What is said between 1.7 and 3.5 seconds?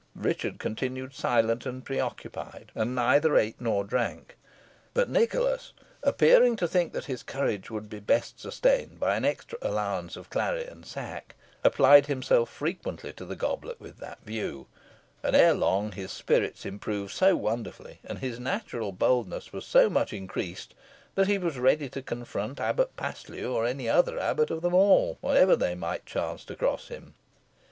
preoccupied, and neither